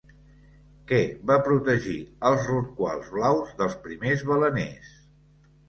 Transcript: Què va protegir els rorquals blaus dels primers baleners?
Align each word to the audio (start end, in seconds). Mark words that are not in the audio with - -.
Què 0.91 1.01
va 1.31 1.37
protegir 1.47 1.99
els 2.31 2.49
rorquals 2.53 3.13
blaus 3.19 3.55
dels 3.63 3.79
primers 3.87 4.27
baleners? 4.33 4.93